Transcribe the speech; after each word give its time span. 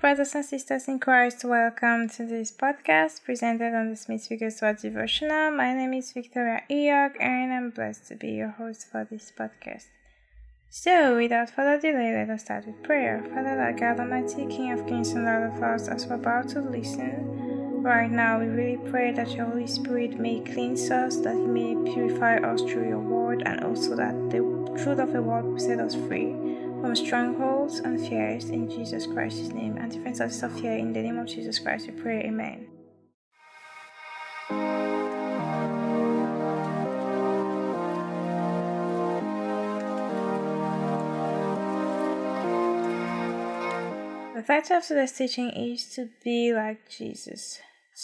Brothers 0.00 0.34
and 0.34 0.44
sisters 0.44 0.88
in 0.88 0.98
Christ. 0.98 1.44
Welcome 1.44 2.08
to 2.10 2.24
this 2.24 2.50
podcast 2.50 3.24
presented 3.24 3.74
on 3.74 3.90
the 3.90 3.96
Smith 3.96 4.26
Wigglesworth 4.30 4.82
devotional. 4.82 5.50
My 5.50 5.74
name 5.74 5.94
is 5.94 6.12
Victoria 6.12 6.62
Eyog, 6.70 7.20
and 7.20 7.52
I'm 7.52 7.70
blessed 7.70 8.08
to 8.08 8.14
be 8.14 8.30
your 8.32 8.50
host 8.50 8.86
for 8.90 9.06
this 9.10 9.32
podcast. 9.36 9.86
So, 10.70 11.16
without 11.16 11.50
further 11.50 11.80
delay, 11.80 12.14
let 12.14 12.30
us 12.30 12.42
start 12.42 12.66
with 12.66 12.82
prayer. 12.82 13.22
Father, 13.34 13.56
Lord 13.56 13.78
God 13.78 14.00
Almighty, 14.00 14.46
King 14.46 14.72
of 14.72 14.86
Kings 14.86 15.12
and 15.12 15.24
Lord 15.24 15.52
of 15.52 15.58
Lords, 15.58 15.88
as 15.88 16.06
we're 16.06 16.16
about 16.16 16.48
to 16.50 16.60
listen, 16.60 17.82
right 17.82 18.10
now 18.10 18.38
we 18.38 18.46
really 18.46 18.90
pray 18.90 19.12
that 19.12 19.32
your 19.32 19.46
Holy 19.46 19.66
Spirit 19.66 20.18
may 20.18 20.40
cleanse 20.40 20.90
us, 20.90 21.16
that 21.18 21.34
He 21.34 21.46
may 21.46 21.74
purify 21.92 22.38
us 22.38 22.62
through 22.62 22.88
your 22.88 23.00
word, 23.00 23.42
and 23.46 23.62
also 23.64 23.96
that 23.96 24.14
the 24.30 24.38
truth 24.82 24.98
of 24.98 25.12
the 25.12 25.22
word 25.22 25.44
will 25.44 25.58
set 25.58 25.80
us 25.80 25.94
free 25.94 26.52
from 26.82 26.96
strongholds 26.96 27.78
and 27.78 28.00
fears 28.08 28.50
in 28.50 28.68
Jesus 28.68 29.06
Christ's 29.06 29.52
name 29.52 29.76
and 29.76 29.92
different 29.92 30.16
sources 30.16 30.42
of 30.42 30.50
fear 30.58 30.76
in 30.76 30.92
the 30.92 31.00
name 31.00 31.16
of 31.16 31.28
Jesus 31.28 31.60
Christ 31.60 31.86
we 31.86 31.92
pray 31.92 32.22
amen 32.24 32.66
The 44.34 44.42
title 44.42 44.78
of 44.78 44.84
today's 44.84 45.12
teaching 45.12 45.50
is 45.50 45.86
to 45.94 46.08
be 46.24 46.52
like 46.52 46.88
Jesus. 46.90 47.60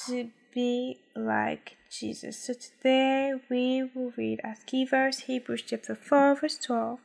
To 0.07 0.31
be 0.55 1.01
like 1.17 1.77
Jesus. 1.91 2.39
So 2.39 2.53
today 2.53 3.33
we 3.51 3.91
will 3.93 4.13
read 4.17 4.41
as 4.45 4.59
key 4.65 4.85
verse 4.85 5.19
Hebrews 5.27 5.65
chapter 5.67 5.97
4 5.97 6.37
verse 6.37 6.57
12 6.59 7.01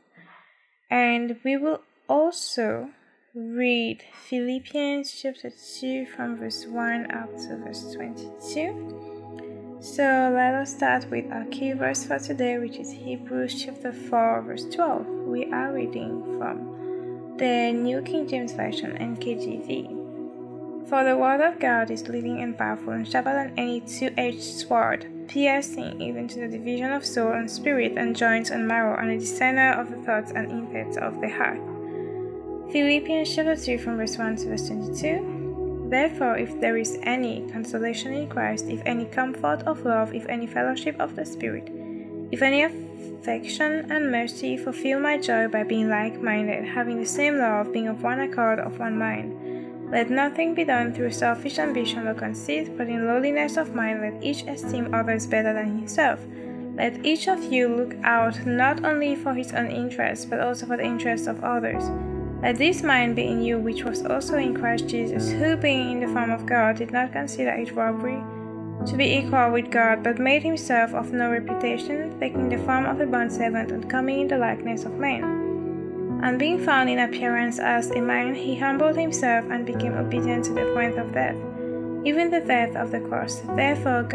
and 0.89 1.37
we 1.43 1.57
will 1.57 1.81
also 2.07 2.89
read 3.35 4.03
Philippians 4.27 5.11
chapter 5.11 5.49
2 5.49 6.05
from 6.05 6.37
verse 6.37 6.65
1 6.67 7.11
up 7.11 7.35
to 7.37 7.57
verse 7.57 7.93
22. 7.93 9.79
So 9.81 10.03
let 10.33 10.53
us 10.53 10.75
start 10.75 11.09
with 11.09 11.31
our 11.31 11.45
key 11.45 11.73
verse 11.73 12.05
for 12.05 12.19
today, 12.19 12.57
which 12.57 12.77
is 12.77 12.91
Hebrews 12.91 13.63
chapter 13.65 13.91
4, 13.91 14.41
verse 14.43 14.65
12. 14.73 15.05
We 15.27 15.51
are 15.51 15.73
reading 15.73 16.37
from 16.37 17.35
the 17.37 17.71
New 17.71 18.01
King 18.01 18.27
James 18.27 18.53
Version 18.53 18.91
NKJV. 18.97 20.02
For 20.89 21.03
the 21.03 21.17
word 21.17 21.41
of 21.41 21.59
God 21.59 21.89
is 21.89 22.07
living 22.07 22.41
and 22.41 22.57
powerful 22.57 22.93
and 22.93 23.07
sharper 23.07 23.33
than 23.33 23.57
any 23.57 23.81
two 23.81 24.11
edged 24.17 24.43
sword 24.43 25.07
piercing 25.27 26.01
even 26.01 26.27
to 26.27 26.41
the 26.41 26.47
division 26.47 26.91
of 26.91 27.05
soul 27.05 27.31
and 27.31 27.49
spirit 27.49 27.93
and 27.97 28.15
joints 28.15 28.49
and 28.49 28.67
marrow, 28.67 28.99
and 28.99 29.11
a 29.11 29.17
discerner 29.17 29.73
of 29.73 29.89
the 29.89 29.97
thoughts 30.03 30.31
and 30.31 30.51
intents 30.51 30.97
of 30.97 31.19
the 31.21 31.29
heart. 31.29 31.59
Philippians 32.71 33.35
chapter 33.35 33.55
2 33.55 33.77
from 33.77 33.97
verse 33.97 34.17
1 34.17 34.35
to 34.37 34.49
verse 34.49 34.67
22. 34.67 35.87
Therefore, 35.89 36.37
if 36.37 36.59
there 36.59 36.77
is 36.77 36.97
any 37.03 37.47
consolation 37.51 38.13
in 38.13 38.29
Christ, 38.29 38.65
if 38.67 38.81
any 38.85 39.05
comfort 39.05 39.63
of 39.63 39.85
love, 39.85 40.13
if 40.13 40.25
any 40.27 40.47
fellowship 40.47 40.99
of 40.99 41.15
the 41.15 41.25
Spirit, 41.25 41.69
if 42.31 42.41
any 42.41 42.63
affection 42.63 43.91
and 43.91 44.11
mercy, 44.11 44.57
fulfill 44.57 44.99
my 44.99 45.17
joy 45.17 45.47
by 45.47 45.63
being 45.63 45.89
like 45.89 46.21
minded, 46.21 46.65
having 46.65 46.99
the 46.99 47.05
same 47.05 47.37
love, 47.37 47.71
being 47.71 47.87
of 47.87 48.01
one 48.01 48.19
accord, 48.19 48.59
of 48.59 48.79
one 48.79 48.97
mind. 48.97 49.52
Let 49.93 50.09
nothing 50.09 50.55
be 50.55 50.63
done 50.63 50.91
through 50.91 51.11
selfish 51.11 51.59
ambition 51.59 52.07
or 52.07 52.15
conceit, 52.15 52.75
but 52.75 52.87
in 52.87 53.05
lowliness 53.05 53.57
of 53.57 53.75
mind 53.75 54.01
let 54.01 54.23
each 54.23 54.41
esteem 54.47 54.91
others 54.91 55.27
better 55.27 55.53
than 55.53 55.77
himself. 55.77 56.19
Let 56.75 57.05
each 57.05 57.27
of 57.27 57.43
you 57.53 57.67
look 57.67 57.93
out 58.03 58.43
not 58.43 58.83
only 58.83 59.15
for 59.15 59.35
his 59.35 59.53
own 59.53 59.69
interest, 59.69 60.31
but 60.31 60.39
also 60.39 60.65
for 60.65 60.77
the 60.77 60.83
interests 60.83 61.27
of 61.27 61.43
others. 61.43 61.83
Let 62.41 62.57
this 62.57 62.81
mind 62.81 63.15
be 63.15 63.27
in 63.27 63.43
you, 63.43 63.59
which 63.59 63.83
was 63.83 64.03
also 64.03 64.39
in 64.39 64.55
Christ 64.55 64.87
Jesus, 64.87 65.31
who, 65.31 65.55
being 65.55 65.91
in 65.91 65.99
the 65.99 66.11
form 66.11 66.31
of 66.31 66.47
God, 66.47 66.77
did 66.77 66.91
not 66.91 67.11
consider 67.11 67.51
it 67.51 67.71
robbery 67.73 68.19
to 68.87 68.97
be 68.97 69.17
equal 69.19 69.51
with 69.51 69.69
God, 69.69 70.01
but 70.01 70.17
made 70.17 70.41
himself 70.41 70.95
of 70.95 71.13
no 71.13 71.29
reputation, 71.29 72.19
taking 72.19 72.49
the 72.49 72.57
form 72.65 72.87
of 72.87 72.99
a 72.99 73.05
bondservant 73.05 73.71
and 73.71 73.87
coming 73.87 74.21
in 74.21 74.27
the 74.27 74.39
likeness 74.39 74.85
of 74.85 74.93
men 74.93 75.42
and 76.23 76.39
being 76.39 76.57
found 76.57 76.89
in 76.89 76.99
appearance 76.99 77.59
as 77.59 77.91
a 77.91 77.99
man, 77.99 78.33
he 78.33 78.55
humbled 78.55 78.95
himself 78.95 79.43
and 79.51 79.65
became 79.65 79.93
obedient 79.93 80.45
to 80.45 80.53
the 80.53 80.71
point 80.73 80.97
of 80.97 81.11
death, 81.11 81.35
even 82.05 82.31
the 82.31 82.39
death 82.39 82.77
of 82.77 82.91
the 82.91 83.01
cross. 83.01 83.41
Therefore, 83.57 84.07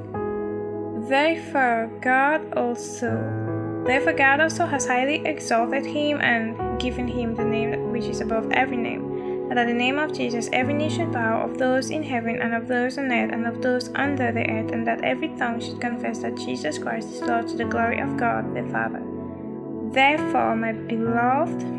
therefore 1.06 1.90
God 2.00 2.54
also, 2.56 3.84
therefore 3.86 4.14
God 4.14 4.40
also 4.40 4.64
has 4.64 4.86
highly 4.86 5.16
exalted 5.26 5.84
him 5.84 6.18
and 6.22 6.80
given 6.80 7.06
him 7.06 7.34
the 7.34 7.44
name 7.44 7.92
which 7.92 8.04
is 8.04 8.22
above 8.22 8.50
every 8.52 8.78
name, 8.78 9.50
that 9.50 9.58
at 9.58 9.66
the 9.66 9.74
name 9.74 9.98
of 9.98 10.14
Jesus 10.14 10.48
every 10.50 10.72
knee 10.72 10.88
should 10.88 11.12
bow 11.12 11.42
of 11.42 11.58
those 11.58 11.90
in 11.90 12.02
heaven 12.02 12.40
and 12.40 12.54
of 12.54 12.68
those 12.68 12.96
on 12.96 13.12
earth 13.12 13.32
and 13.32 13.46
of 13.46 13.60
those 13.60 13.90
under 13.94 14.32
the 14.32 14.48
earth, 14.48 14.72
and 14.72 14.86
that 14.86 15.04
every 15.04 15.28
tongue 15.36 15.60
should 15.60 15.78
confess 15.78 16.20
that 16.20 16.36
Jesus 16.36 16.78
Christ 16.78 17.10
is 17.10 17.20
Lord 17.20 17.48
to 17.48 17.56
the 17.58 17.66
glory 17.66 18.00
of 18.00 18.16
God 18.16 18.54
the 18.54 18.62
Father. 18.72 19.02
Therefore, 19.92 20.56
my 20.56 20.72
beloved, 20.72 21.77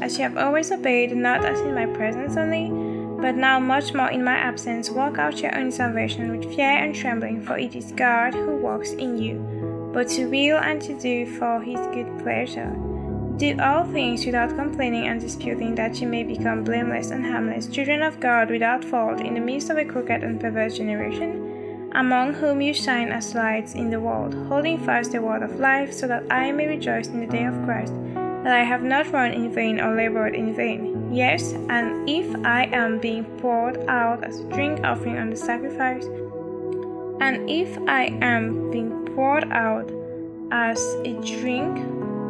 as 0.00 0.16
you 0.16 0.24
have 0.24 0.36
always 0.36 0.72
obeyed, 0.72 1.14
not 1.14 1.44
as 1.44 1.60
in 1.60 1.74
my 1.74 1.86
presence 1.86 2.36
only, 2.36 2.70
but 3.20 3.36
now 3.36 3.60
much 3.60 3.92
more 3.92 4.10
in 4.10 4.24
my 4.24 4.34
absence, 4.34 4.88
walk 4.88 5.18
out 5.18 5.40
your 5.40 5.56
own 5.56 5.70
salvation 5.70 6.36
with 6.36 6.54
fear 6.54 6.70
and 6.70 6.94
trembling, 6.94 7.42
for 7.42 7.58
it 7.58 7.76
is 7.76 7.92
God 7.92 8.34
who 8.34 8.56
works 8.56 8.92
in 8.92 9.18
you, 9.18 9.34
both 9.92 10.08
to 10.10 10.26
will 10.26 10.58
and 10.58 10.80
to 10.82 10.98
do 10.98 11.26
for 11.38 11.60
his 11.60 11.80
good 11.88 12.18
pleasure. 12.22 12.74
Do 13.36 13.58
all 13.60 13.84
things 13.84 14.24
without 14.24 14.56
complaining 14.56 15.06
and 15.06 15.20
disputing, 15.20 15.74
that 15.74 16.00
you 16.00 16.06
may 16.06 16.24
become 16.24 16.64
blameless 16.64 17.10
and 17.10 17.24
harmless, 17.24 17.66
children 17.66 18.02
of 18.02 18.20
God 18.20 18.50
without 18.50 18.84
fault, 18.84 19.20
in 19.20 19.34
the 19.34 19.40
midst 19.40 19.70
of 19.70 19.78
a 19.78 19.84
crooked 19.84 20.22
and 20.22 20.40
perverse 20.40 20.78
generation, 20.78 21.90
among 21.94 22.34
whom 22.34 22.60
you 22.60 22.72
shine 22.72 23.10
as 23.10 23.34
lights 23.34 23.74
in 23.74 23.90
the 23.90 24.00
world, 24.00 24.34
holding 24.48 24.78
fast 24.78 25.12
the 25.12 25.20
word 25.20 25.42
of 25.42 25.58
life, 25.58 25.92
so 25.92 26.06
that 26.06 26.24
I 26.30 26.52
may 26.52 26.68
rejoice 26.68 27.08
in 27.08 27.20
the 27.20 27.26
day 27.26 27.44
of 27.44 27.64
Christ 27.64 27.92
that 28.44 28.56
I 28.56 28.64
have 28.64 28.82
not 28.82 29.12
run 29.12 29.32
in 29.32 29.52
vain 29.52 29.80
or 29.80 29.94
labored 29.94 30.34
in 30.34 30.54
vain. 30.54 31.12
Yes, 31.12 31.52
and 31.68 32.08
if 32.08 32.26
I 32.44 32.64
am 32.72 32.98
being 32.98 33.24
poured 33.38 33.76
out 33.88 34.24
as 34.24 34.40
a 34.40 34.44
drink 34.44 34.80
offering 34.82 35.18
on 35.18 35.30
the 35.30 35.36
sacrifice, 35.36 36.04
and 37.20 37.48
if 37.50 37.76
I 37.86 38.16
am 38.22 38.70
being 38.70 39.04
poured 39.14 39.50
out 39.52 39.90
as 40.50 40.80
a 41.04 41.12
drink 41.20 41.76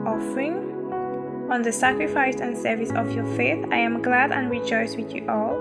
offering 0.06 0.66
on 1.50 1.62
the 1.62 1.72
sacrifice 1.72 2.41
and 2.41 2.56
service 2.56 2.91
of 2.91 3.15
your 3.15 3.27
faith, 3.37 3.65
I 3.71 3.77
am 3.77 4.03
glad 4.03 4.33
and 4.33 4.51
rejoice 4.51 4.97
with 4.97 5.15
you 5.15 5.28
all. 5.28 5.54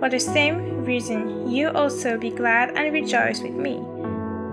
For 0.00 0.10
the 0.10 0.20
same 0.20 0.84
reason, 0.84 1.50
you 1.50 1.68
also 1.70 2.18
be 2.18 2.30
glad 2.30 2.76
and 2.76 2.92
rejoice 2.92 3.40
with 3.40 3.54
me. 3.54 3.82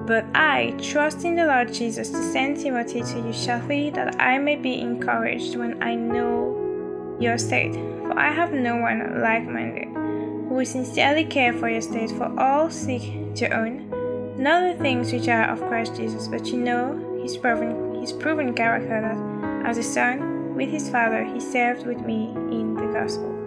But 0.05 0.25
I 0.33 0.75
trust 0.81 1.23
in 1.23 1.35
the 1.35 1.45
Lord 1.45 1.73
Jesus 1.73 2.09
to 2.09 2.31
send 2.31 2.57
Timothy 2.57 3.01
to 3.01 3.19
you 3.19 3.33
shortly, 3.33 3.89
that 3.91 4.19
I 4.19 4.37
may 4.37 4.55
be 4.55 4.79
encouraged 4.79 5.55
when 5.55 5.81
I 5.81 5.95
know 5.95 7.17
your 7.19 7.37
state. 7.37 7.73
For 7.73 8.17
I 8.17 8.31
have 8.31 8.51
no 8.51 8.77
one 8.77 9.21
like 9.21 9.47
minded 9.47 9.87
who 9.93 10.55
will 10.55 10.65
sincerely 10.65 11.23
care 11.25 11.53
for 11.53 11.69
your 11.69 11.81
state, 11.81 12.11
for 12.11 12.33
all 12.37 12.69
seek 12.69 13.35
to 13.35 13.49
own 13.49 13.89
not 14.37 14.73
the 14.75 14.83
things 14.83 15.13
which 15.13 15.27
are 15.27 15.49
of 15.49 15.61
Christ 15.67 15.95
Jesus, 15.95 16.27
but 16.27 16.47
you 16.47 16.57
know 16.57 17.19
his 17.21 17.37
proven 17.37 18.01
his 18.01 18.11
proven 18.11 18.53
character 18.55 18.99
that 19.01 19.69
as 19.69 19.77
a 19.77 19.83
son 19.83 20.55
with 20.55 20.69
his 20.69 20.89
father 20.89 21.23
he 21.23 21.39
served 21.39 21.85
with 21.85 21.99
me 21.99 22.31
in 22.49 22.73
the 22.73 22.87
gospel. 22.91 23.37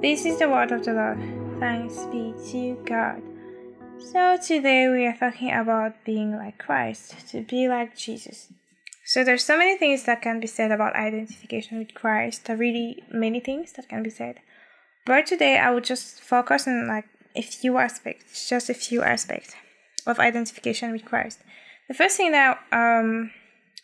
This 0.00 0.24
is 0.24 0.38
the 0.38 0.48
word 0.48 0.72
of 0.72 0.84
the 0.84 0.94
Lord. 0.94 1.18
Thanks 1.60 2.06
be 2.06 2.32
to 2.52 2.74
God. 2.84 3.27
So 4.00 4.36
today 4.36 4.88
we 4.88 5.06
are 5.06 5.16
talking 5.16 5.52
about 5.52 6.04
being 6.04 6.36
like 6.36 6.56
Christ, 6.56 7.28
to 7.30 7.42
be 7.42 7.68
like 7.68 7.96
Jesus. 7.96 8.48
So 9.04 9.24
there's 9.24 9.44
so 9.44 9.58
many 9.58 9.76
things 9.76 10.04
that 10.04 10.22
can 10.22 10.38
be 10.38 10.46
said 10.46 10.70
about 10.70 10.94
identification 10.94 11.78
with 11.78 11.94
Christ, 11.94 12.44
there 12.44 12.54
are 12.54 12.58
really 12.58 13.02
many 13.10 13.40
things 13.40 13.72
that 13.72 13.88
can 13.88 14.02
be 14.02 14.10
said. 14.10 14.40
But 15.04 15.26
today 15.26 15.58
I 15.58 15.70
would 15.72 15.84
just 15.84 16.20
focus 16.20 16.68
on 16.68 16.86
like 16.86 17.06
a 17.34 17.42
few 17.42 17.78
aspects, 17.78 18.48
just 18.48 18.70
a 18.70 18.74
few 18.74 19.02
aspects 19.02 19.54
of 20.06 20.18
identification 20.18 20.92
with 20.92 21.04
Christ. 21.04 21.40
The 21.88 21.94
first 21.94 22.16
thing 22.16 22.32
that 22.32 22.58
um 22.72 23.32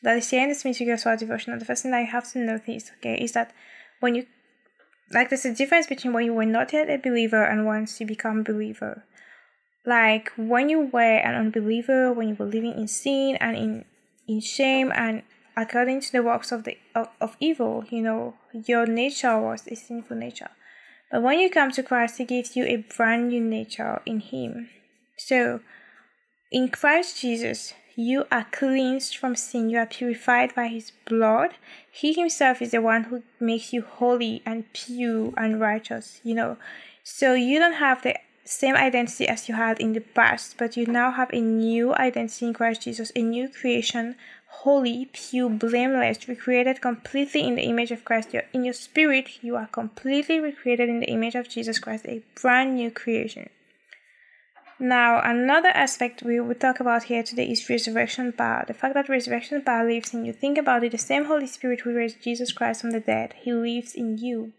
that 0.02 0.17
is 0.17 0.31
here 0.31 0.43
in 0.43 0.49
the 0.49 0.55
Smith 0.55 0.78
Wigglesworth 0.78 1.20
devotional, 1.20 1.58
the 1.58 1.64
first 1.64 1.82
thing 1.82 1.90
that 1.90 2.00
you 2.00 2.06
have 2.12 2.31
to 2.32 2.38
notice, 2.38 2.93
okay, 2.99 3.17
is 3.17 3.32
that 3.32 3.52
when 4.00 4.14
you 4.14 4.26
like 5.10 5.28
there's 5.31 5.44
a 5.44 5.55
difference 5.55 5.87
between 5.87 6.12
when 6.12 6.25
you 6.25 6.34
were 6.34 6.46
not 6.46 6.72
yet 6.72 6.88
a 6.88 6.99
believer 6.99 7.43
and 7.43 7.67
once 7.67 8.00
you 8.00 8.06
become 8.06 8.40
a 8.40 8.44
believer 8.44 9.05
like 9.86 10.32
when 10.36 10.69
you 10.69 10.81
were 10.81 11.00
an 11.00 11.34
unbeliever 11.34 12.12
when 12.12 12.28
you 12.28 12.34
were 12.34 12.46
living 12.46 12.72
in 12.72 12.88
sin 12.88 13.36
and 13.36 13.56
in 13.56 13.84
in 14.26 14.40
shame 14.40 14.90
and 14.94 15.22
according 15.56 16.00
to 16.00 16.10
the 16.12 16.22
works 16.22 16.50
of 16.50 16.64
the 16.64 16.76
of, 16.94 17.08
of 17.20 17.36
evil 17.40 17.84
you 17.90 18.02
know 18.02 18.34
your 18.52 18.86
nature 18.86 19.38
was 19.40 19.66
a 19.69 19.75
sinful 19.75 20.16
nature 20.16 20.50
but 21.10 21.22
when 21.22 21.38
you 21.38 21.50
come 21.50 21.70
to 21.70 21.82
christ 21.82 22.19
he 22.19 22.25
gives 22.25 22.56
you 22.56 22.64
a 22.64 22.76
brand 22.76 23.28
new 23.28 23.40
nature 23.40 24.00
in 24.06 24.20
him 24.20 24.69
so 25.16 25.60
in 26.50 26.69
christ 26.69 27.20
jesus 27.20 27.75
You 27.96 28.26
are 28.32 28.46
cleansed 28.50 29.16
from 29.16 29.36
sin. 29.36 29.70
You 29.70 29.78
are 29.78 29.86
purified 29.86 30.54
by 30.54 30.66
his 30.66 30.90
blood. 31.06 31.54
He 31.90 32.12
himself 32.12 32.60
is 32.60 32.72
the 32.72 32.82
one 32.82 33.04
who 33.04 33.22
makes 33.38 33.72
you 33.72 33.82
holy 33.82 34.42
and 34.44 34.64
pure 34.72 35.32
and 35.36 35.60
righteous, 35.60 36.20
you 36.25 36.34
know. 36.34 36.56
So 37.04 37.34
you 37.34 37.60
don't 37.60 37.75
have 37.75 38.02
the 38.02 38.16
same 38.44 38.76
identity 38.76 39.26
as 39.26 39.49
you 39.49 39.55
had 39.55 39.81
in 39.81 39.94
the 39.94 40.00
past, 40.00 40.56
but 40.58 40.76
you 40.76 40.85
now 40.87 41.11
have 41.11 41.31
a 41.32 41.41
new 41.41 41.94
identity 41.94 42.46
in 42.46 42.52
Christ 42.52 42.82
Jesus, 42.82 43.11
a 43.17 43.23
new 43.23 43.49
creation, 43.49 44.17
holy, 44.46 45.08
pure, 45.12 45.49
blameless, 45.49 46.29
recreated 46.29 46.82
completely 46.82 47.43
in 47.43 47.55
the 47.55 47.62
image 47.62 47.91
of 47.91 48.05
Christ. 48.05 48.35
You're, 48.35 48.44
in 48.52 48.64
your 48.64 48.75
spirit, 48.75 49.43
you 49.43 49.56
are 49.56 49.67
completely 49.67 50.41
recreated 50.41 50.91
in 50.91 51.00
the 51.00 51.11
image 51.11 51.35
of 51.35 51.49
Jesus 51.49 51.79
Christ, 51.79 52.05
a 52.06 52.23
brand 52.41 52.75
new 52.75 52.91
creation. 52.91 53.49
Now, 54.79 55.23
another 55.23 55.69
aspect 55.69 56.23
we 56.23 56.41
will 56.41 56.55
talk 56.55 56.81
about 56.81 57.05
here 57.05 57.23
today 57.23 57.46
is 57.50 57.70
resurrection 57.70 58.32
power. 58.32 58.64
The 58.67 58.75
fact 58.75 58.94
that 58.94 59.08
resurrection 59.08 59.62
power 59.62 59.88
lives 59.88 60.12
in 60.12 60.25
you. 60.25 60.32
Think 60.32 60.58
about 60.58 60.85
it. 60.85 60.93
The 60.93 60.99
same 60.99 61.26
Holy 61.26 61.46
Spirit 61.46 61.81
who 61.81 61.94
raised 61.94 62.23
Jesus 62.23 62.52
Christ 62.52 62.82
from 62.82 62.91
the 62.91 63.00
dead, 63.00 63.35
He 63.41 63.52
lives 63.52 63.94
in 63.94 64.19
you. 64.19 64.52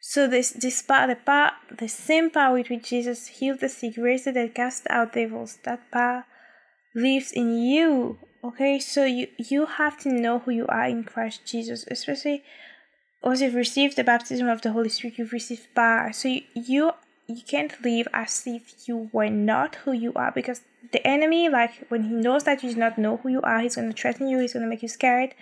So 0.00 0.26
this 0.26 0.50
this 0.50 0.80
the 0.80 1.18
power, 1.26 1.52
the 1.70 1.88
same 1.88 2.30
power 2.30 2.54
with 2.54 2.70
which 2.70 2.88
Jesus 2.88 3.26
healed 3.26 3.60
the 3.60 3.68
sick, 3.68 3.96
raised 3.98 4.24
the 4.24 4.32
dead, 4.32 4.54
cast 4.54 4.86
out 4.88 5.12
devils, 5.12 5.58
that 5.64 5.90
power 5.90 6.24
lives 6.94 7.32
in 7.32 7.58
you. 7.58 8.18
Okay, 8.42 8.78
so 8.78 9.04
you 9.04 9.28
you 9.36 9.66
have 9.66 9.98
to 10.00 10.08
know 10.08 10.38
who 10.38 10.52
you 10.52 10.66
are 10.68 10.86
in 10.86 11.04
Christ 11.04 11.44
Jesus, 11.44 11.84
especially 11.90 12.42
once 13.22 13.42
you've 13.42 13.54
received 13.54 13.96
the 13.96 14.04
baptism 14.04 14.48
of 14.48 14.62
the 14.62 14.72
Holy 14.72 14.88
Spirit, 14.88 15.18
you've 15.18 15.32
received 15.32 15.74
power. 15.74 16.12
So 16.12 16.28
you, 16.28 16.42
you 16.54 16.92
you 17.26 17.42
can't 17.46 17.80
live 17.84 18.08
as 18.12 18.42
if 18.46 18.88
you 18.88 19.10
were 19.12 19.28
not 19.28 19.76
who 19.76 19.92
you 19.92 20.12
are 20.14 20.32
because 20.32 20.62
the 20.92 21.06
enemy, 21.06 21.48
like 21.48 21.86
when 21.88 22.04
he 22.04 22.14
knows 22.14 22.44
that 22.44 22.62
you 22.62 22.72
do 22.72 22.80
not 22.80 22.98
know 22.98 23.18
who 23.18 23.28
you 23.28 23.42
are, 23.42 23.60
he's 23.60 23.74
to 23.74 23.92
threaten 23.92 24.28
you, 24.28 24.38
he's 24.38 24.52
to 24.52 24.60
make 24.60 24.82
you 24.82 24.88
scared. 24.88 25.34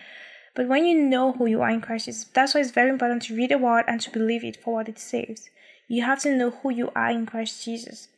But 0.59 0.67
when 0.67 0.85
you 0.85 1.01
know 1.01 1.35
who 1.35 1.47
you 1.47 1.63
are 1.63 1.71
in 1.71 1.81
Christ 1.81 2.07
Jesus, 2.07 2.25
that's 2.35 2.53
why 2.53 2.61
it's 2.63 2.73
very 2.73 2.91
important 2.91 3.23
to 3.23 3.37
read 3.37 3.53
the 3.53 3.59
word 3.59 3.85
and 3.87 4.01
to 4.01 4.11
believe 4.11 4.43
it 4.43 4.57
for 4.61 4.75
what 4.75 4.89
it 4.89 4.99
says. 4.99 5.49
You 5.87 6.03
have 6.03 6.21
to 6.23 6.37
know 6.37 6.51
who 6.51 6.71
you 6.71 6.91
are 6.97 7.11
in 7.11 7.27
Christ 7.27 7.65
Jesus. 7.65 8.09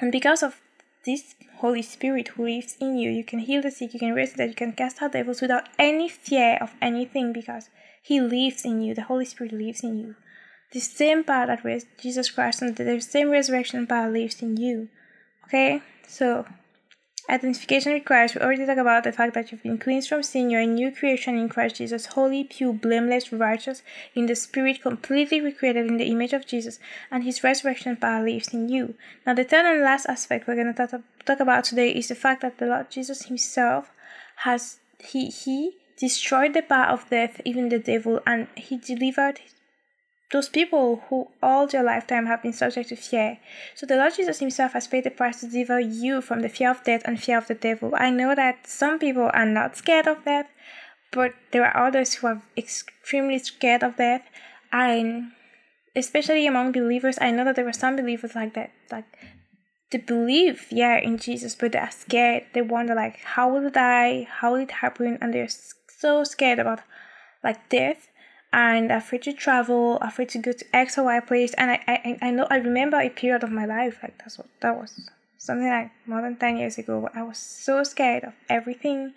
And 0.00 0.10
because 0.10 0.42
of 0.42 0.62
this 1.04 1.34
Holy 1.58 1.82
Spirit 1.82 2.28
who 2.28 2.44
lives 2.44 2.78
in 2.80 2.96
you, 2.96 3.10
you 3.10 3.22
can 3.22 3.40
heal 3.40 3.60
the 3.60 3.70
sick, 3.70 3.92
you 3.92 4.00
can 4.00 4.14
raise 4.14 4.32
the 4.32 4.38
dead, 4.38 4.48
you 4.48 4.54
can 4.54 4.72
cast 4.72 5.02
out 5.02 5.12
devils 5.12 5.42
without 5.42 5.68
any 5.78 6.08
fear 6.08 6.56
of 6.58 6.74
anything 6.80 7.34
because 7.34 7.68
He 8.02 8.18
lives 8.18 8.64
in 8.64 8.80
you. 8.80 8.94
The 8.94 9.02
Holy 9.02 9.26
Spirit 9.26 9.52
lives 9.52 9.82
in 9.82 9.98
you. 9.98 10.14
The 10.72 10.80
same 10.80 11.22
power 11.22 11.48
that 11.48 11.66
raised 11.66 11.88
Jesus 12.00 12.30
Christ 12.30 12.62
and 12.62 12.74
the 12.74 12.98
same 13.02 13.28
resurrection 13.28 13.86
power 13.86 14.10
lives 14.10 14.40
in 14.40 14.56
you. 14.56 14.88
Okay? 15.44 15.82
So, 16.06 16.46
identification 17.28 17.92
requires 17.92 18.34
we 18.34 18.40
already 18.40 18.64
talked 18.64 18.78
about 18.78 19.04
the 19.04 19.12
fact 19.12 19.34
that 19.34 19.52
you've 19.52 19.62
been 19.62 19.78
cleansed 19.78 20.08
from 20.08 20.22
sin, 20.22 20.50
you're 20.50 20.62
a 20.62 20.66
new 20.66 20.90
creation 20.90 21.36
in 21.36 21.48
Christ 21.48 21.76
Jesus, 21.76 22.06
holy, 22.06 22.44
pure, 22.44 22.72
blameless, 22.72 23.32
righteous, 23.32 23.82
in 24.14 24.26
the 24.26 24.34
Spirit, 24.34 24.82
completely 24.82 25.40
recreated 25.40 25.86
in 25.86 25.98
the 25.98 26.06
image 26.06 26.32
of 26.32 26.46
Jesus, 26.46 26.78
and 27.10 27.24
His 27.24 27.44
resurrection 27.44 27.96
power 27.96 28.24
lives 28.24 28.54
in 28.54 28.68
you. 28.68 28.94
Now, 29.26 29.34
the 29.34 29.44
third 29.44 29.66
and 29.66 29.82
last 29.82 30.06
aspect 30.06 30.46
we're 30.46 30.54
going 30.54 30.72
to 30.72 30.86
talk, 30.86 31.40
about 31.40 31.64
today 31.64 31.90
is 31.90 32.08
the 32.08 32.14
fact 32.14 32.40
that 32.40 32.58
the 32.58 32.66
Lord 32.66 32.90
Jesus 32.90 33.26
Himself 33.26 33.90
has, 34.36 34.78
He, 34.98 35.28
He 35.28 35.76
destroyed 35.98 36.54
the 36.54 36.62
power 36.62 36.86
of 36.86 37.10
death, 37.10 37.40
even 37.44 37.68
the 37.68 37.78
devil, 37.78 38.20
and 38.26 38.48
He 38.56 38.78
delivered 38.78 39.40
those 40.30 40.48
people 40.48 41.02
who 41.08 41.28
all 41.42 41.66
their 41.66 41.82
lifetime 41.82 42.26
have 42.26 42.42
been 42.42 42.52
subject 42.52 42.90
to 42.90 42.96
fear. 42.96 43.38
So 43.74 43.86
the 43.86 43.96
Lord 43.96 44.14
Jesus 44.14 44.40
Himself 44.40 44.72
has 44.72 44.86
paid 44.86 45.04
the 45.04 45.10
price 45.10 45.40
to 45.40 45.48
deliver 45.48 45.80
you 45.80 46.20
from 46.20 46.40
the 46.40 46.48
fear 46.48 46.70
of 46.70 46.84
death 46.84 47.02
and 47.04 47.22
fear 47.22 47.38
of 47.38 47.46
the 47.46 47.54
devil. 47.54 47.92
I 47.96 48.10
know 48.10 48.34
that 48.34 48.66
some 48.66 48.98
people 48.98 49.30
are 49.32 49.46
not 49.46 49.76
scared 49.76 50.06
of 50.06 50.24
death, 50.24 50.46
but 51.12 51.34
there 51.52 51.64
are 51.64 51.86
others 51.86 52.14
who 52.14 52.26
are 52.26 52.42
extremely 52.56 53.38
scared 53.38 53.82
of 53.82 53.96
death. 53.96 54.22
And 54.70 55.32
especially 55.96 56.46
among 56.46 56.72
believers, 56.72 57.18
I 57.20 57.30
know 57.30 57.44
that 57.44 57.56
there 57.56 57.68
are 57.68 57.72
some 57.72 57.96
believers 57.96 58.34
like 58.34 58.52
that, 58.52 58.70
like 58.92 59.06
they 59.90 59.98
believe, 59.98 60.66
yeah, 60.70 60.98
in 60.98 61.16
Jesus, 61.16 61.54
but 61.54 61.72
they 61.72 61.78
are 61.78 61.90
scared. 61.90 62.44
They 62.52 62.60
wonder, 62.60 62.94
like, 62.94 63.20
how 63.20 63.50
will 63.50 63.66
it 63.66 63.72
die? 63.72 64.28
How 64.30 64.52
will 64.52 64.60
it 64.60 64.70
happen? 64.70 65.16
And 65.22 65.32
they're 65.32 65.48
so 65.88 66.24
scared 66.24 66.58
about, 66.58 66.80
like, 67.42 67.70
death 67.70 68.07
and 68.52 68.90
afraid 68.90 69.22
to 69.22 69.32
travel, 69.32 69.98
afraid 69.98 70.30
to 70.30 70.38
go 70.38 70.52
to 70.52 70.76
X 70.76 70.98
or 70.98 71.04
Y 71.04 71.20
place. 71.20 71.54
And 71.54 71.70
I, 71.70 71.80
I, 71.86 72.18
I 72.22 72.30
know 72.30 72.46
I 72.50 72.56
remember 72.56 72.98
a 72.98 73.10
period 73.10 73.42
of 73.42 73.50
my 73.50 73.64
life 73.64 73.98
like 74.02 74.18
that's 74.18 74.38
what 74.38 74.48
that 74.60 74.76
was 74.76 75.10
something 75.36 75.68
like 75.68 75.90
more 76.06 76.22
than 76.22 76.36
ten 76.36 76.56
years 76.56 76.78
ago. 76.78 77.08
I 77.14 77.22
was 77.22 77.38
so 77.38 77.82
scared 77.84 78.24
of 78.24 78.34
everything, 78.48 79.12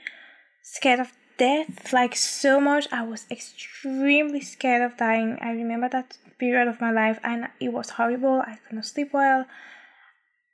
scared 0.61 0.99
of 0.99 1.13
death, 1.37 1.91
like 1.93 2.15
so 2.15 2.59
much. 2.59 2.87
I 2.91 3.03
was 3.03 3.25
extremely 3.31 4.41
scared 4.41 4.83
of 4.83 4.97
dying. 4.97 5.37
I 5.41 5.51
remember 5.51 5.89
that 5.89 6.17
period 6.37 6.67
of 6.67 6.81
my 6.81 6.91
life, 6.91 7.19
and 7.23 7.47
it 7.59 7.71
was 7.73 7.91
horrible. 7.91 8.41
I 8.41 8.57
couldn't 8.63 8.83
sleep 8.83 9.13
well. 9.13 9.45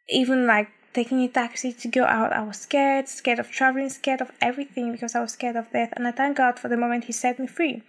Even 0.09 0.47
like 0.47 0.69
taking 0.93 1.19
a 1.21 1.27
taxi 1.27 1.73
to 1.73 1.87
go 1.87 2.05
out, 2.05 2.31
I 2.33 2.43
was 2.43 2.57
scared, 2.57 3.07
scared 3.07 3.39
of 3.39 3.51
traveling, 3.51 3.89
scared 3.89 4.21
of 4.21 4.31
everything 4.41 4.91
because 4.91 5.15
I 5.15 5.21
was 5.21 5.33
scared 5.33 5.55
of 5.55 5.71
death. 5.71 5.93
And 5.95 6.07
I 6.07 6.11
thank 6.11 6.37
God 6.37 6.57
for 6.59 6.69
the 6.69 6.77
moment 6.77 7.05
He 7.05 7.13
set 7.13 7.39
me 7.39 7.47
free. 7.47 7.83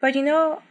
But 0.00 0.14
you 0.14 0.22
know, 0.22 0.62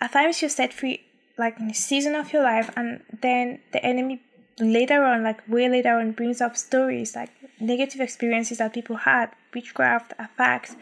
at 0.00 0.12
times 0.12 0.42
you're 0.42 0.50
set 0.50 0.72
free, 0.72 1.02
like 1.38 1.58
in 1.58 1.70
a 1.70 1.74
season 1.74 2.14
of 2.14 2.32
your 2.32 2.42
life, 2.42 2.70
and 2.76 3.02
then 3.22 3.60
the 3.72 3.84
enemy 3.84 4.22
later 4.60 5.02
on, 5.02 5.22
like 5.22 5.46
way 5.48 5.68
later 5.68 5.96
on, 5.98 6.12
brings 6.12 6.40
up 6.40 6.56
stories 6.56 7.16
like 7.16 7.30
negative 7.60 8.00
experiences 8.00 8.58
that 8.58 8.72
people 8.72 8.96
had, 8.96 9.30
witchcraft, 9.54 10.12
attacks, 10.18 10.76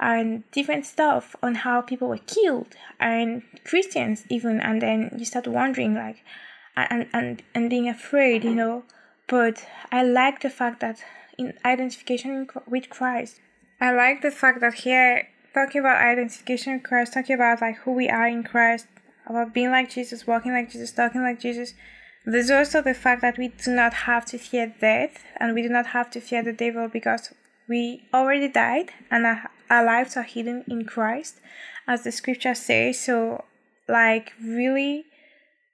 and 0.00 0.44
different 0.52 0.86
stuff 0.86 1.36
on 1.42 1.56
how 1.56 1.80
people 1.80 2.08
were 2.08 2.18
killed, 2.18 2.74
and 3.00 3.42
Christians 3.64 4.24
even, 4.28 4.60
and 4.60 4.80
then 4.80 5.14
you 5.18 5.24
start 5.24 5.46
wondering, 5.46 5.94
like, 5.94 6.24
and 6.76 7.08
and 7.12 7.42
and 7.54 7.70
being 7.70 7.88
afraid, 7.88 8.44
you 8.44 8.54
know. 8.54 8.84
But 9.28 9.66
I 9.90 10.02
like 10.02 10.40
the 10.40 10.50
fact 10.50 10.80
that 10.80 11.02
in 11.38 11.54
identification 11.64 12.48
with 12.66 12.90
Christ, 12.90 13.40
I 13.80 13.92
like 13.92 14.22
the 14.22 14.30
fact 14.30 14.60
that 14.60 14.74
here 14.74 15.28
talking 15.54 15.80
about 15.80 16.00
identification 16.00 16.74
in 16.74 16.80
Christ, 16.80 17.14
talking 17.14 17.34
about 17.34 17.60
like 17.60 17.78
who 17.78 17.92
we 17.92 18.08
are 18.08 18.26
in 18.26 18.42
Christ, 18.42 18.86
about 19.26 19.54
being 19.54 19.70
like 19.70 19.90
Jesus, 19.90 20.26
walking 20.26 20.52
like 20.52 20.70
Jesus, 20.70 20.92
talking 20.92 21.22
like 21.22 21.40
Jesus. 21.40 21.74
There's 22.24 22.50
also 22.50 22.80
the 22.80 22.94
fact 22.94 23.20
that 23.22 23.38
we 23.38 23.48
do 23.48 23.74
not 23.74 23.94
have 23.94 24.24
to 24.26 24.38
fear 24.38 24.72
death 24.80 25.24
and 25.38 25.54
we 25.54 25.62
do 25.62 25.68
not 25.68 25.88
have 25.88 26.10
to 26.10 26.20
fear 26.20 26.42
the 26.42 26.52
devil 26.52 26.88
because 26.88 27.34
we 27.68 28.04
already 28.14 28.48
died 28.48 28.90
and 29.10 29.26
our, 29.26 29.50
our 29.68 29.84
lives 29.84 30.16
are 30.16 30.22
hidden 30.22 30.64
in 30.68 30.84
Christ, 30.84 31.40
as 31.88 32.04
the 32.04 32.12
scripture 32.12 32.54
says. 32.54 33.00
So, 33.00 33.44
like, 33.88 34.32
really 34.40 35.06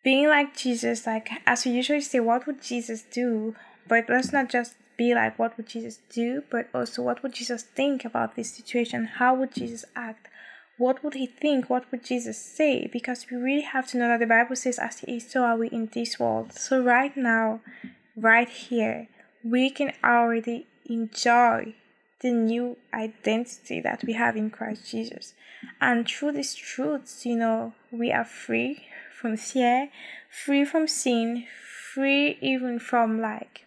being 0.02 0.28
like 0.28 0.56
Jesus, 0.56 1.06
like, 1.06 1.28
as 1.46 1.66
we 1.66 1.72
usually 1.72 2.00
say, 2.00 2.20
what 2.20 2.46
would 2.46 2.62
Jesus 2.62 3.02
do? 3.02 3.54
But 3.86 4.06
let's 4.08 4.32
not 4.32 4.48
just 4.48 4.74
be 4.98 5.14
like 5.14 5.38
what 5.38 5.56
would 5.56 5.68
Jesus 5.68 6.00
do, 6.10 6.42
but 6.50 6.68
also 6.74 7.00
what 7.00 7.22
would 7.22 7.32
Jesus 7.32 7.62
think 7.62 8.04
about 8.04 8.36
this 8.36 8.52
situation? 8.52 9.06
How 9.06 9.34
would 9.34 9.52
Jesus 9.54 9.86
act? 9.96 10.28
What 10.76 11.02
would 11.02 11.14
he 11.14 11.26
think? 11.26 11.70
What 11.70 11.90
would 11.90 12.04
Jesus 12.04 12.38
say? 12.38 12.86
Because 12.86 13.26
we 13.30 13.36
really 13.36 13.62
have 13.62 13.86
to 13.88 13.98
know 13.98 14.08
that 14.08 14.20
the 14.20 14.26
Bible 14.26 14.54
says, 14.54 14.78
as 14.78 15.00
he 15.00 15.16
is, 15.16 15.30
so 15.30 15.42
are 15.42 15.56
we 15.56 15.68
in 15.68 15.86
this 15.92 16.20
world. 16.20 16.52
So, 16.52 16.80
right 16.80 17.16
now, 17.16 17.60
right 18.16 18.48
here, 18.48 19.08
we 19.42 19.70
can 19.70 19.92
already 20.04 20.66
enjoy 20.86 21.74
the 22.20 22.30
new 22.30 22.76
identity 22.92 23.80
that 23.80 24.04
we 24.04 24.12
have 24.12 24.36
in 24.36 24.50
Christ 24.50 24.90
Jesus. 24.90 25.34
And 25.80 26.08
through 26.08 26.32
these 26.32 26.54
truths, 26.54 27.26
you 27.26 27.36
know, 27.36 27.74
we 27.90 28.12
are 28.12 28.24
free 28.24 28.84
from 29.20 29.36
fear, 29.36 29.90
free 30.30 30.64
from 30.64 30.86
sin, 30.86 31.46
free 31.92 32.38
even 32.40 32.78
from 32.78 33.20
like 33.20 33.64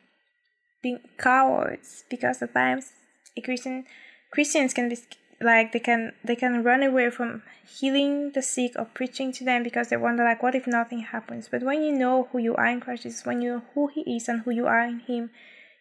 being 0.82 1.00
cowards 1.18 2.04
because 2.10 2.42
at 2.42 2.54
times 2.54 2.94
a 3.38 3.42
Christian 3.42 3.86
Christians 4.32 4.74
can 4.74 4.90
be 4.90 4.98
like 5.40 5.72
they 5.72 5.80
can 5.80 6.14
they 6.24 6.36
can 6.36 6.64
run 6.64 6.84
away 6.84 7.10
from 7.10 7.44
healing 7.80 8.32
the 8.32 8.42
sick 8.42 8.74
or 8.78 8.86
preaching 8.86 9.32
to 9.32 9.44
them 9.44 9.64
because 9.64 9.90
they 9.90 9.98
wonder 9.98 10.24
like 10.24 10.44
what 10.44 10.56
if 10.56 10.68
nothing 10.68 11.00
happens? 11.00 11.48
But 11.50 11.64
when 11.64 11.84
you 11.84 11.92
know 11.92 12.30
who 12.32 12.40
you 12.40 12.56
are 12.56 12.68
in 12.68 12.80
christ 12.80 13.04
jesus 13.04 13.26
when 13.26 13.42
you 13.42 13.52
know 13.52 13.64
who 13.74 13.88
he 13.88 14.02
is 14.16 14.28
and 14.28 14.42
who 14.42 14.52
you 14.52 14.68
are 14.68 14.84
in 14.84 15.00
him 15.00 15.32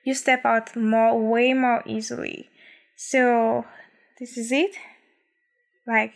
you 0.05 0.15
step 0.15 0.45
out 0.45 0.75
more 0.77 1.19
way 1.19 1.53
more 1.53 1.83
easily. 1.87 2.49
So 2.97 3.65
this 4.19 4.37
is 4.37 4.51
it. 4.53 4.77
Like 5.87 6.13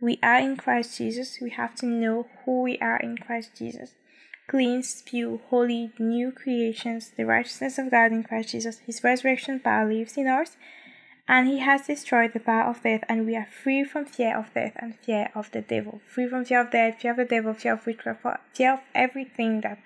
we 0.00 0.18
are 0.22 0.38
in 0.38 0.56
christ 0.56 0.98
jesus. 0.98 1.38
We 1.40 1.50
have 1.50 1.74
to 1.76 1.86
know 1.86 2.26
who 2.44 2.62
we 2.62 2.78
are 2.78 2.96
in 2.96 3.16
christ 3.18 3.50
jesus 3.58 3.90
clean, 4.46 4.82
pure, 5.04 5.38
holy, 5.48 5.92
new 5.98 6.30
creations, 6.32 7.10
the 7.16 7.24
righteousness 7.24 7.78
of 7.78 7.90
God 7.90 8.12
in 8.12 8.22
Christ 8.22 8.50
Jesus. 8.50 8.78
His 8.86 9.02
resurrection 9.02 9.60
power 9.60 9.86
lives 9.86 10.16
in 10.16 10.28
us, 10.28 10.56
and 11.26 11.48
He 11.48 11.60
has 11.60 11.86
destroyed 11.86 12.32
the 12.32 12.40
power 12.40 12.64
of 12.64 12.82
death, 12.82 13.04
and 13.08 13.26
we 13.26 13.36
are 13.36 13.46
free 13.46 13.84
from 13.84 14.04
fear 14.04 14.36
of 14.38 14.52
death 14.52 14.72
and 14.76 14.96
fear 14.96 15.30
of 15.34 15.50
the 15.52 15.62
devil. 15.62 16.00
Free 16.06 16.28
from 16.28 16.44
fear 16.44 16.60
of 16.60 16.70
death, 16.70 17.00
fear 17.00 17.12
of 17.12 17.16
the 17.16 17.24
devil, 17.24 17.54
fear 17.54 17.74
of 17.74 17.86
witchcraft, 17.86 18.24
fear 18.52 18.74
of 18.74 18.80
everything 18.94 19.62
that 19.62 19.78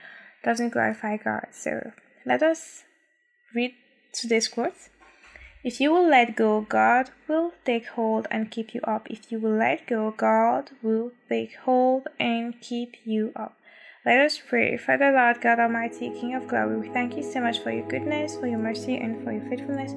doesn't 0.44 0.70
glorify 0.70 1.16
God. 1.16 1.46
So 1.52 1.92
let 2.26 2.42
us 2.42 2.84
read 3.54 3.74
today's 4.12 4.48
quote. 4.48 4.74
If 5.64 5.80
you 5.80 5.92
will 5.92 6.08
let 6.08 6.36
go, 6.36 6.60
God 6.60 7.10
will 7.26 7.52
take 7.64 7.88
hold 7.88 8.28
and 8.30 8.50
keep 8.50 8.74
you 8.74 8.80
up. 8.84 9.10
If 9.10 9.30
you 9.32 9.40
will 9.40 9.56
let 9.56 9.86
go, 9.86 10.12
God 10.16 10.70
will 10.82 11.12
take 11.28 11.56
hold 11.56 12.06
and 12.18 12.60
keep 12.60 12.96
you 13.04 13.32
up. 13.34 13.57
Let 14.08 14.22
us 14.22 14.38
pray. 14.38 14.78
Father 14.78 15.12
Lord 15.12 15.42
God 15.42 15.60
Almighty, 15.60 16.08
King 16.08 16.34
of 16.34 16.48
glory, 16.48 16.78
we 16.78 16.88
thank 16.88 17.14
you 17.14 17.22
so 17.22 17.42
much 17.42 17.58
for 17.58 17.70
your 17.70 17.86
goodness, 17.88 18.38
for 18.38 18.46
your 18.46 18.58
mercy, 18.58 18.96
and 18.96 19.22
for 19.22 19.32
your 19.32 19.42
faithfulness. 19.50 19.92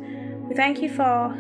We 0.50 0.54
thank 0.54 0.82
you 0.82 0.90
for 0.90 1.34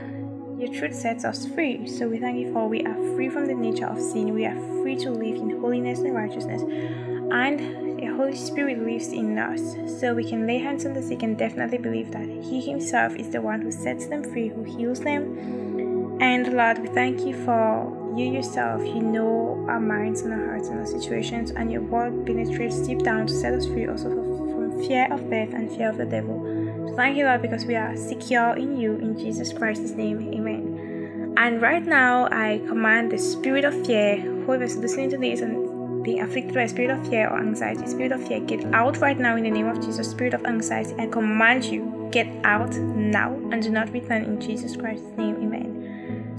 your 0.58 0.74
truth 0.74 0.96
sets 0.96 1.26
us 1.26 1.46
free. 1.48 1.86
So 1.86 2.08
we 2.08 2.18
thank 2.18 2.40
you 2.40 2.54
for 2.54 2.70
we 2.70 2.82
are 2.86 2.96
free 3.14 3.28
from 3.28 3.48
the 3.48 3.54
nature 3.54 3.88
of 3.88 4.00
sin. 4.00 4.34
We 4.34 4.46
are 4.46 4.56
free 4.82 4.96
to 5.00 5.12
live 5.12 5.36
in 5.36 5.60
holiness 5.60 6.00
and 6.00 6.16
righteousness. 6.16 6.62
And 6.62 8.00
the 8.00 8.06
Holy 8.06 8.38
Spirit 8.38 8.80
lives 8.80 9.10
in 9.10 9.38
us. 9.38 10.00
So 10.00 10.14
we 10.14 10.24
can 10.24 10.48
lay 10.48 10.60
hands 10.60 10.86
on 10.86 10.94
the 10.94 11.04
sick 11.04 11.24
and 11.24 11.38
definitely 11.38 11.78
believe 11.78 12.12
that 12.12 12.26
He 12.26 12.62
Himself 12.62 13.18
is 13.18 13.32
the 13.32 13.42
one 13.42 13.60
who 13.60 13.74
sets 13.74 14.08
them 14.08 14.24
free, 14.24 14.48
who 14.48 14.64
heals 14.64 15.02
them. 15.02 16.22
And 16.22 16.54
Lord, 16.54 16.80
we 16.80 16.88
thank 16.88 17.20
you 17.20 17.36
for 17.44 18.01
you 18.18 18.32
yourself, 18.32 18.82
you 18.86 19.02
know 19.02 19.66
our 19.70 19.80
minds 19.80 20.22
and 20.22 20.34
our 20.34 20.46
hearts 20.46 20.70
and 20.70 20.80
our 20.80 20.86
situations, 20.86 21.52
and 21.52 21.72
your 21.72 21.82
word 21.82 22.26
penetrates 22.26 22.80
deep 22.80 23.00
down 23.00 23.28
to 23.28 23.34
set 23.34 23.54
us 23.54 23.66
free 23.68 23.88
also 23.88 24.10
from 24.10 24.86
fear 24.88 25.12
of 25.12 25.30
death 25.30 25.54
and 25.54 25.70
fear 25.72 25.90
of 25.90 25.98
the 25.98 26.06
devil. 26.06 26.42
So 26.88 26.96
thank 26.96 27.18
you, 27.18 27.26
Lord, 27.26 27.42
because 27.42 27.66
we 27.66 27.76
are 27.76 27.96
secure 27.96 28.56
in 28.56 28.78
you. 28.78 28.96
In 28.96 29.18
Jesus 29.18 29.54
Christ's 29.54 29.92
name, 29.92 30.34
amen. 30.34 31.34
And 31.38 31.62
right 31.62 31.86
now, 31.86 32.28
I 32.32 32.62
command 32.68 33.12
the 33.12 33.18
spirit 33.18 33.64
of 33.64 33.86
fear, 33.86 34.18
whoever 34.20 34.64
is 34.64 34.78
listening 34.78 35.10
to 35.12 35.18
this 35.18 35.42
and 35.42 36.04
being 36.04 36.22
afflicted 36.22 36.54
by 36.54 36.64
a 36.64 36.70
spirit 36.70 36.90
of 36.92 37.08
fear 37.08 37.30
or 37.30 37.40
anxiety, 37.40 37.86
spirit 37.88 38.12
of 38.12 38.28
fear, 38.28 38.40
get 38.40 38.66
out 38.74 38.98
right 38.98 39.18
now 39.18 39.36
in 39.36 39.44
the 39.44 39.52
name 39.52 39.68
of 39.68 39.80
Jesus. 39.82 40.10
Spirit 40.10 40.34
of 40.34 40.46
anxiety, 40.46 40.96
I 40.98 41.08
command 41.08 41.66
you, 41.66 42.10
get 42.12 42.28
out 42.44 42.76
now 42.76 43.34
and 43.52 43.62
do 43.62 43.70
not 43.70 43.92
return 43.92 44.24
in 44.24 44.42
Jesus 44.42 44.76
Christ's 44.76 45.06
name, 45.18 45.36
amen. 45.36 45.82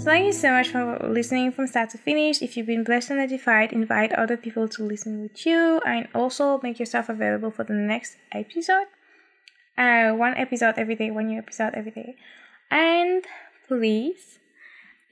So 0.03 0.07
thank 0.11 0.27
you 0.27 0.33
so 0.33 0.51
much 0.51 0.71
for 0.71 0.99
listening 1.09 1.53
from 1.53 1.69
start 1.69 1.91
to 1.91 1.99
finish. 1.99 2.43
If 2.43 2.57
you've 2.57 2.67
been 2.67 2.83
blessed 2.83 3.11
and 3.11 3.21
edified, 3.21 3.73
invite 3.73 4.13
other 4.15 4.37
people 4.37 4.67
to 4.67 4.83
listen 4.83 5.23
with 5.23 5.47
you 5.47 5.81
and 5.87 6.09
also 6.13 6.59
make 6.61 6.81
yourself 6.81 7.09
available 7.09 7.53
for 7.53 7.63
the 7.63 7.75
next 7.75 8.17
episode. 8.33 8.87
Uh, 9.79 10.11
one 10.11 10.35
episode 10.35 10.75
every 10.77 10.97
day, 10.97 11.13
one 11.13 11.29
new 11.29 11.39
episode 11.39 11.75
every 11.75 11.93
day. 11.93 12.17
And 12.69 13.25
please, 13.69 14.41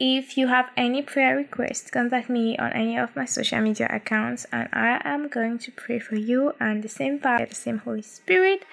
if 0.00 0.36
you 0.36 0.48
have 0.48 0.70
any 0.76 1.02
prayer 1.02 1.36
requests, 1.36 1.88
contact 1.88 2.28
me 2.28 2.58
on 2.58 2.72
any 2.72 2.98
of 2.98 3.14
my 3.14 3.26
social 3.26 3.60
media 3.60 3.86
accounts 3.92 4.44
and 4.50 4.68
I 4.72 5.00
am 5.04 5.28
going 5.28 5.60
to 5.60 5.70
pray 5.70 6.00
for 6.00 6.16
you 6.16 6.54
and 6.58 6.82
the 6.82 6.88
same 6.88 7.20
power, 7.20 7.46
the 7.46 7.54
same 7.54 7.78
Holy 7.78 8.02
Spirit 8.02 8.64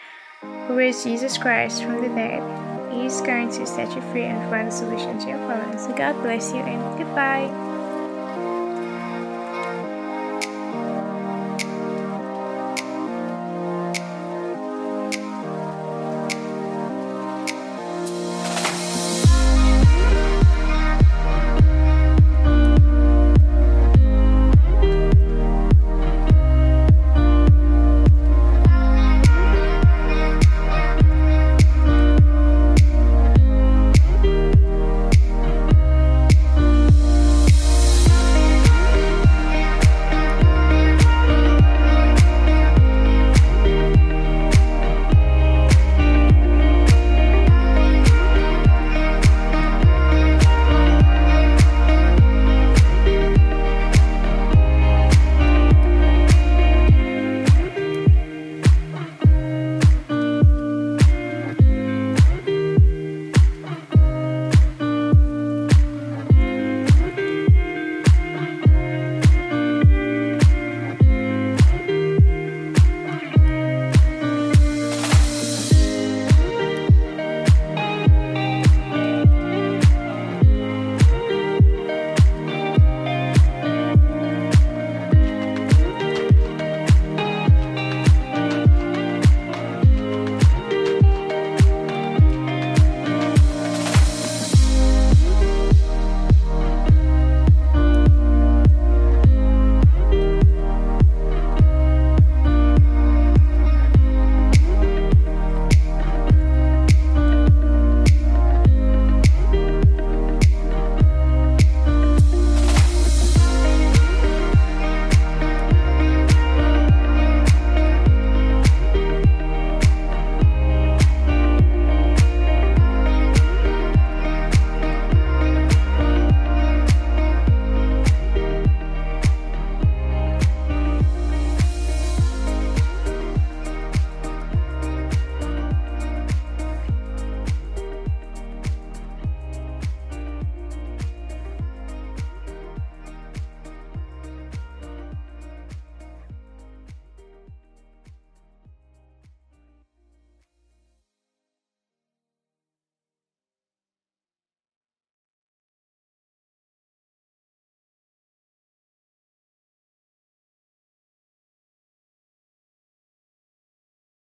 who 0.42 0.76
raised 0.76 1.04
Jesus 1.04 1.38
Christ 1.38 1.84
from 1.84 2.02
the 2.02 2.10
dead 2.10 2.77
He's 3.02 3.22
going 3.22 3.50
to 3.50 3.66
set 3.66 3.96
you 3.96 4.02
free 4.12 4.24
and 4.24 4.50
find 4.50 4.68
a 4.68 4.72
solution 4.72 5.20
to 5.20 5.28
your 5.30 5.38
problems. 5.46 5.84
So 5.84 5.94
God 5.94 6.14
bless 6.24 6.52
you 6.52 6.60
and 6.60 6.98
goodbye. 6.98 7.77